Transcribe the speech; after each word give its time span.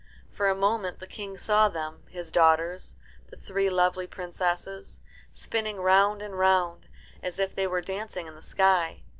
For 0.31 0.49
a 0.49 0.55
moment 0.55 0.97
the 0.97 1.05
King 1.05 1.37
saw 1.37 1.69
them, 1.69 2.01
his 2.09 2.31
daughters, 2.31 2.95
the 3.29 3.35
three 3.37 3.69
lovely 3.69 4.07
princesses, 4.07 4.99
spinning 5.31 5.77
round 5.79 6.23
and 6.23 6.39
round, 6.39 6.87
as 7.21 7.37
if 7.37 7.53
they 7.53 7.67
were 7.67 7.81
dancing 7.81 8.25
in 8.25 8.33
the 8.33 8.41
sky. 8.41 9.03